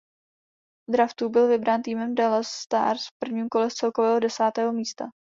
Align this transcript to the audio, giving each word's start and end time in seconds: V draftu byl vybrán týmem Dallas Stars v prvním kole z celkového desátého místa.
V 0.89 0.91
draftu 0.91 1.29
byl 1.29 1.47
vybrán 1.47 1.81
týmem 1.81 2.15
Dallas 2.15 2.47
Stars 2.47 3.07
v 3.07 3.11
prvním 3.23 3.49
kole 3.49 3.69
z 3.69 3.73
celkového 3.73 4.19
desátého 4.19 4.71
místa. 4.73 5.05